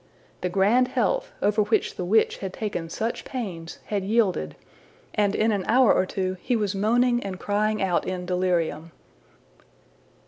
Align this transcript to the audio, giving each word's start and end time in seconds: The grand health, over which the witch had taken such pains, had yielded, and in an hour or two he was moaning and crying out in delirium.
The 0.41 0.49
grand 0.49 0.87
health, 0.87 1.31
over 1.43 1.61
which 1.61 1.93
the 1.95 2.03
witch 2.03 2.37
had 2.37 2.53
taken 2.53 2.89
such 2.89 3.23
pains, 3.23 3.77
had 3.85 4.03
yielded, 4.03 4.55
and 5.13 5.35
in 5.35 5.51
an 5.51 5.63
hour 5.67 5.93
or 5.93 6.07
two 6.07 6.37
he 6.41 6.55
was 6.55 6.73
moaning 6.73 7.21
and 7.23 7.39
crying 7.39 7.83
out 7.83 8.07
in 8.07 8.25
delirium. 8.25 8.93